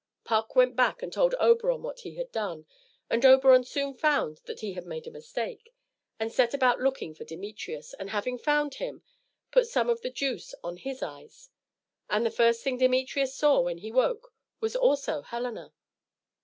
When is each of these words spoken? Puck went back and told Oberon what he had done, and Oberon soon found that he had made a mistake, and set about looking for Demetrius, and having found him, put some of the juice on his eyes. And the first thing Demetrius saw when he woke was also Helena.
Puck 0.23 0.55
went 0.55 0.75
back 0.75 1.03
and 1.03 1.13
told 1.13 1.35
Oberon 1.39 1.83
what 1.83 1.99
he 1.99 2.15
had 2.15 2.31
done, 2.31 2.65
and 3.07 3.23
Oberon 3.23 3.63
soon 3.63 3.93
found 3.93 4.41
that 4.45 4.61
he 4.61 4.73
had 4.73 4.87
made 4.87 5.05
a 5.05 5.11
mistake, 5.11 5.75
and 6.19 6.31
set 6.33 6.55
about 6.55 6.79
looking 6.81 7.13
for 7.13 7.23
Demetrius, 7.23 7.93
and 7.93 8.09
having 8.09 8.39
found 8.39 8.73
him, 8.73 9.03
put 9.51 9.67
some 9.67 9.89
of 9.91 10.01
the 10.01 10.09
juice 10.09 10.55
on 10.63 10.77
his 10.77 11.03
eyes. 11.03 11.51
And 12.09 12.25
the 12.25 12.31
first 12.31 12.63
thing 12.63 12.79
Demetrius 12.79 13.35
saw 13.35 13.59
when 13.61 13.77
he 13.77 13.91
woke 13.91 14.33
was 14.59 14.75
also 14.75 15.21
Helena. 15.21 15.71